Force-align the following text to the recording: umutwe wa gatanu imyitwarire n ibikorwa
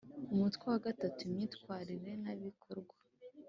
umutwe 0.33 0.63
wa 0.71 0.79
gatanu 0.85 1.19
imyitwarire 1.27 2.11
n 2.23 2.25
ibikorwa 2.35 2.95